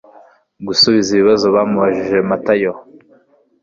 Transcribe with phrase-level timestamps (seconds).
[0.67, 2.71] gusubiza ibibazo bamubajije Matayo